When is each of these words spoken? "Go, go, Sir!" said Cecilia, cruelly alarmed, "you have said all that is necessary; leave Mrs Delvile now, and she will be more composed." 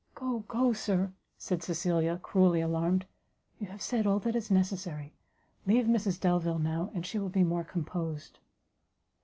"Go, 0.15 0.39
go, 0.47 0.73
Sir!" 0.73 1.13
said 1.37 1.61
Cecilia, 1.61 2.17
cruelly 2.23 2.59
alarmed, 2.59 3.05
"you 3.59 3.67
have 3.67 3.83
said 3.83 4.07
all 4.07 4.17
that 4.21 4.35
is 4.35 4.49
necessary; 4.49 5.13
leave 5.67 5.85
Mrs 5.85 6.19
Delvile 6.19 6.57
now, 6.57 6.89
and 6.95 7.05
she 7.05 7.19
will 7.19 7.29
be 7.29 7.43
more 7.43 7.63
composed." 7.63 8.39